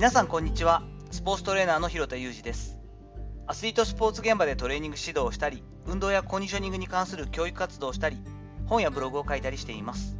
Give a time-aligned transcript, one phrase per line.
[0.00, 0.82] 皆さんこんにちは。
[1.10, 2.78] スポーツトレーナーの広田裕二です。
[3.46, 8.16] アスリートスポーツ現場でトレーニング指導をしたり運動やコンディショニングに関する教育活動をしたり
[8.64, 10.16] 本やブログを書いたりしています。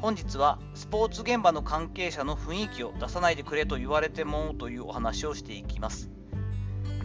[0.00, 6.08] 本日はスポーツ現場の関係者の雰囲気を出さないでくれと言われてもというお話をしていきます。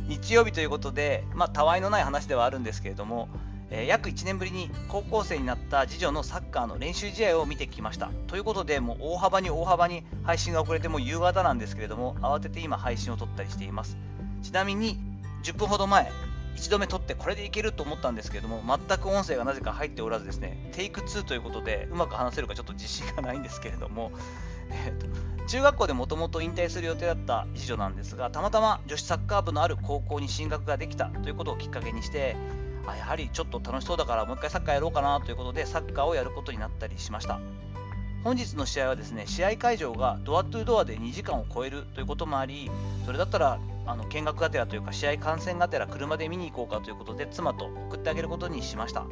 [0.07, 3.29] 日曜日ということでまあたわいのない話ではあるんですけれども
[3.71, 8.09] え、約1年ぶりに高校生になった次女のサッカーの練習試合を見てきました。
[8.27, 13.97] ということで、もう大幅に大幅に配信が遅れても夕方なんですけれども、慌てて今配信を撮ったりしています。
[14.41, 14.99] ちなみに、
[15.43, 16.11] 10分ほど前、
[16.55, 24.11] 1度目撮ってこれでいけると思ったんですけれども、全く音声がなぜか入っておらずですね、テイク2ということで、うまく話せるかちょっと自信がないんですけれども、
[24.71, 32.35] えーと、中学校でもともと引退する予定だった次女なんですが、たまたま女子サッカー部のある高校に進学ができたということをきっかけにして、
[32.89, 37.39] あやはりちょっと楽しそうだからもう一回サッカーやろうかなということでサッカーをやることになったりしました。
[38.23, 42.69] 本日の試合はですね試合会場がドアトゥードアで2時間を超えるということもあり
[43.05, 49.05] それだったらあの見学がてらというか試合観戦がてら車で見に行こうかということで妻と送ってあげることにしました。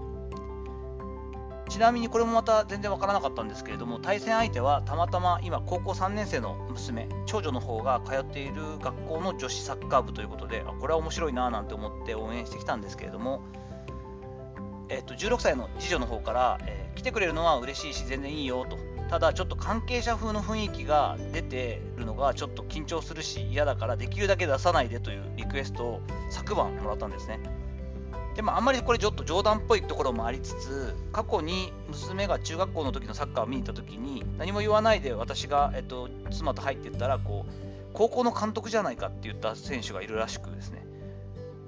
[1.70, 13.42] ちなみにこれもまた全然わからなかったんですけれども対戦相手はたまたま今高校3年生の娘長女の方が通っている学校の女子サッカー部ということでこれは面白いななんて思って応援してきたんですけれども、
[14.90, 18.78] えっと、16歳の次女の方から、えー、来てくれるのは嬉しいし全然いいよと
[19.10, 27.40] ただちょっと関係者風の雰囲気が出てるのがちょっと緊張するし嫌だからできるだけ出さないでというリクエストを昨晩もらったんですね。
[28.36, 37.52] でもあんまりこれちょっと冗談っぽいところもありつつ過去に娘が中学校の時のサッカーを見に行った時に何も言わないで私が、えっと、妻と入っていったらこう
[37.94, 40.86] 高校の監督じゃないかって言った選手がいるらしくですね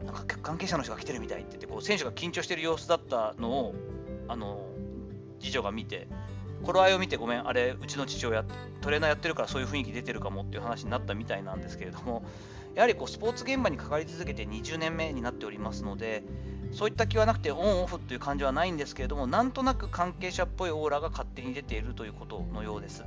[0.05, 3.75] なんか関係者の人が来てるみたいって言ってこう選手が緊張してる様子だったのを
[4.27, 4.65] あの
[5.39, 6.07] 次女が見て
[6.63, 8.43] 頃合いを見てごめんあれうちの父親
[8.81, 12.23] トレーナーやってるからそういう雰囲気出てるかもっていう話になったみたいなんですけれども
[12.75, 16.23] やはりこうスポーツ現場に関わり続けて20年目になっておりますので
[16.71, 23.03] そういった気はなくてオンオフという感じはないんですけれどもなんとなく関係者っぽいオーラが勝手に出ているということのようです。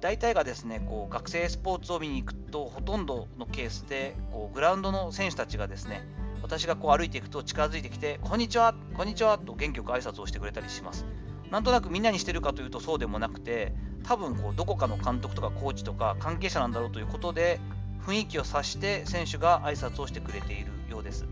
[0.00, 6.06] 大体がですねこう学生スポーツを見に行くとほとんどのケースでこうグラウンドの選手たちがですね
[6.42, 11.06] 私がこう歩いていくと近づいてきて「こんにちはこんにちは」と元気よく挨拶をしてくれたりします。
[11.50, 17.60] なんとなくみんなにしてるかというとそうでもなくて多分こうどこかの監督とかコーチとか関係者なんだろうということで
[18.04, 21.26] 雰囲気を察して選手が挨拶をしてくれているようです。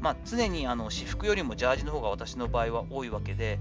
[0.00, 3.60] まあ、常にあの私服よりもジャージの方が私の場合は多いわけで、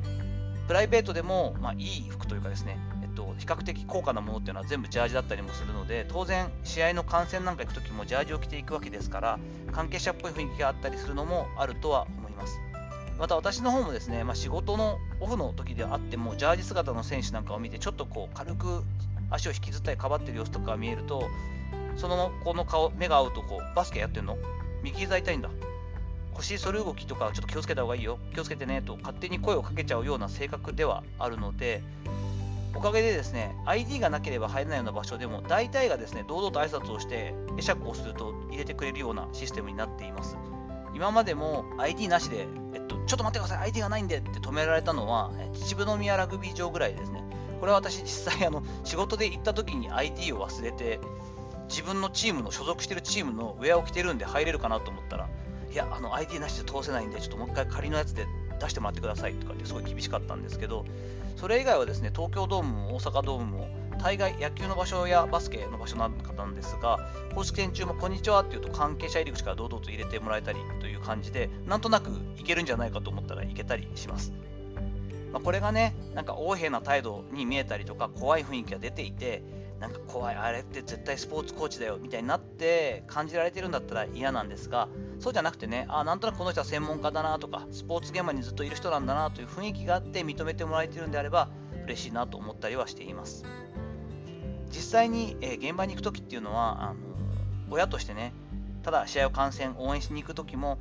[0.68, 2.80] プライベートでも、まあ、いい服というかですね、
[3.12, 9.40] と、比較的高価なものっていうのは全部ジャージだったりもするので、当然、試合の観戦なんか行くときもジャージを着ていくわけですから、
[9.72, 12.60] 関係者っぽい雰囲気があったりするのもあるとは思います。
[13.20, 18.84] また私の方もですね、まあ、仕事のオフの時であっても、ジャージ姿の選手なんかを見て、ちょっとこう軽く
[19.30, 21.24] 足を引きずったりかばってる様子とかが見えると、
[21.98, 24.38] その子の顔、目が合うとこう、バスケやってんの？
[24.82, 25.50] 右膝痛いんだ。
[26.34, 31.84] 腰反る動きとかちょっと気をつけた方がいいよ気をつけてねと勝手に声をかけちゃうような性格ではあるので
[32.74, 40.38] おかげでですね ID がなければ入れないような場所でも大体がですね堂々と挨拶をして会釈をすると入れてくれるようなシステムになっています。
[40.94, 47.24] 今までも ID なしで、えっと、ちょっと待ってください ID がないんでって止められたのは秩父宮ラグビー場ぐらいですね。
[47.60, 51.00] これは私実際あの仕事で行った時に ID を忘れて
[51.70, 55.30] 自分のチームの所属してるチームのウェアを着てるんで入れるかなと思ったら
[55.72, 58.28] いや、あの ID なしで通せないんで、ちょっともう一回仮のやつで
[58.62, 60.86] 出してもらってくださいとかってすごい厳しかったんですけど、
[61.36, 67.00] それ以外はですね、東京ドームも大阪ドームも、大概野球の場所やバスケの場所なんかなんですが、
[67.36, 74.32] 公式戦中もこんにちはっていうと関係者入り口から堂々と入れてもらえたりという感じで、なんとなくいけるんじゃないかと思ったらいけたりします。
[75.32, 79.44] まあ、これがね、なんか横柄な態度に見えたりとか、怖い雰囲気が出ていて、
[79.82, 84.88] なんか怖い、あれって絶対スポーツコーチだよみたいになって感じられてるんだったら嫌なんですが、
[85.20, 91.50] そうじゃなくてね、あなんとなくこの人は専門家だなとか、スポーツ現場にずっといる人なんだなという雰囲気があって認めてもらえてるんであれば、
[91.86, 93.44] 嬉しいなと思ったりはしています。
[94.70, 97.00] 実際に、え、現場に行くときっていうのは、あの
[97.72, 98.34] 親としてね、
[98.84, 100.78] ただ試合を観戦、応援しに行くときも、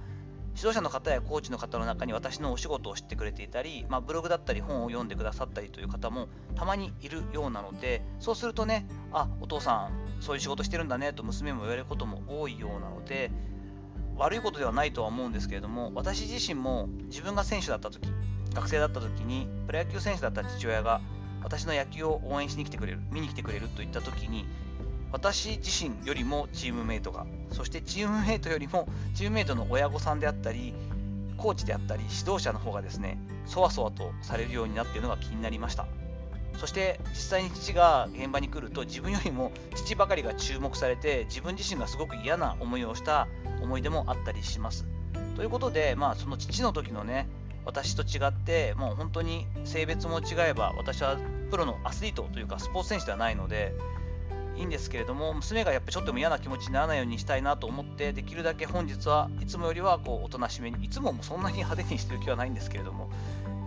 [0.56, 13.30] 指導者の方やコーチの方の中に私のお仕事を知ってくれていたり、まあ、ブログだったり本を読んでくださったりという方もたまにいるようなのでそうするとねあお父さんそういう仕事してるんだねと娘も言われることも多いようなので
[14.16, 18.08] 悪いことではないとは思うんですけれども私自身も自分が選手だった時
[18.54, 21.00] 学生だった時にプロ野球選手だった父親が
[21.42, 24.44] 私の野球を応援しに来てくれる見に来てくれるといった時に
[25.12, 30.74] 私自身よりもチームメイトが、そしてチームメイトよりもチームメイトの親御さんであったり、
[31.36, 35.86] コーチであったり、指導者の方がですね、そわそわとされるようになっているのが気になりました。
[36.58, 43.28] そして実際に父が現場に来ると自分よりも父ばかりが注目されて自分自身がすごく嫌な思いをした
[43.62, 44.84] 思い出もあったりします。
[45.36, 47.28] ということで、まあ、その父の時のね
[47.64, 51.16] 私と違ってもう本当に性別も違えば私は
[51.50, 53.74] プロのアスリートというかスポーツ選手ではないので
[54.60, 63.10] いいんですけれども娘がやっぱちょっと嫌な気持ちにならないようにしたいなと思ってできるだけ本日はいつもよりはこうおとなしめにいつももそんなに派手にしてる気はないんですけれども、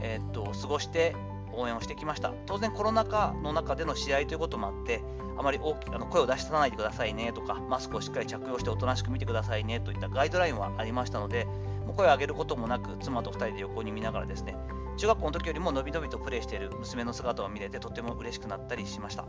[0.02, 1.16] えー、っと過ごして
[1.52, 2.34] 応援をしてきました。
[2.46, 5.04] 当然コロナ禍の中での試合ということもあって
[5.38, 11.46] あまり大きあの声を出しさないでくださいねとかマスクをしっかり着用しておとなしく見てくださいねといったガイドラインはありましたので
[11.86, 14.56] もう声を上げることもなく妻と2人で横に見ながらですね
[14.98, 19.26] 中学校の時よりものびのびとプレーしている娘の姿を見れてとても嬉しくなったりしました。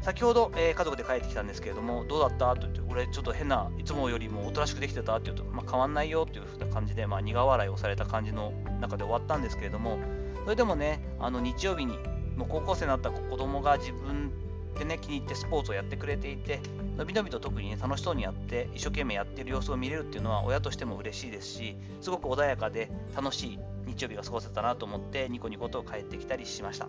[0.00, 2.54] 先ほど、えー、家族で帰ってきたんですけれども、どうだった？
[2.54, 5.16] と言って、俺ちょっと変な、いつもよりもおとなしくできてた？
[5.16, 6.26] って言うと、まあ、変わんないよ。
[6.28, 9.98] っていう風な感じで、まあ、苦笑いをされた感じの中で終わったんですけれども、
[10.44, 11.98] それでもね、あの日曜日に、
[12.36, 14.32] もう高校生になった子供が自分
[14.78, 16.60] でね、気に入ってスポーツをやってくれていて、
[16.96, 26.86] のびのびと特にね、楽しそうにやって、一生懸命やっている様子を見れるっていうのは、親としても嬉しいですし、すごく穏やかで楽しい日曜日が過ごせたなと思って、ニコニコと帰ってきたりしました。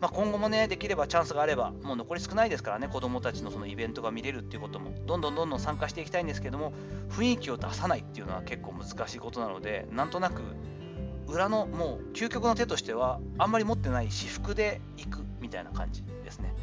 [0.00, 6.72] まあ、今後もね、できればチャンスがあれば、もう残り少ないですからね、子供たちのそのイベントが見れるっていうことも、どんどんどんどん参加していきたいんですけども、
[7.10, 10.42] 雰囲気を出さないっていうのは結構難しいことなので、なんとなく、
[11.26, 16.54] 裏のもう究極の手としては、あんまり持ってない私服で行くみたいな感じですね。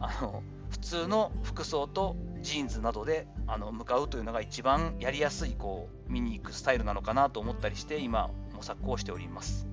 [0.00, 9.66] あの普通の服装とジーンズなどであの向かうというのが一番やりやすいこう見に行くスタイルなのかなと思ったりして今模索をしております。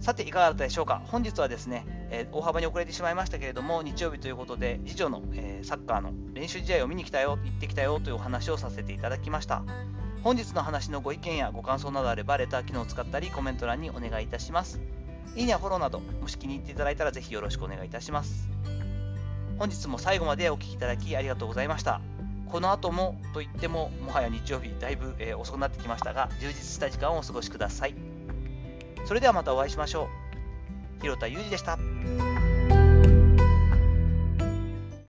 [0.00, 9.62] さて、いかがだったでしょうか本日はですね、えー、大幅に遅れてしまいましたけれども、日曜日ということで、次女の、えー、サッカーの練習試合を見に来たよ、行ってきたよというお話をさせていただきました。
[10.22, 14.80] 本日の話のご意見やご感想などあれば、レター機能を使ったり、コメント欄にお願いいたします。
[15.34, 18.48] いいねやフォローなど、もし気に入っていただいたらぜひよろしくお願いいたします。
[19.58, 22.00] 本日も最後までお聴きいただきありがとうございました。
[22.48, 28.17] この後もといっても、もはや日曜日、だいぶ、えー、遅くなってきましたが、充実した時間をお過ごしください。
[29.08, 30.10] それではまたお会いしましょ
[30.98, 31.00] う。
[31.00, 31.78] 広田裕二でした。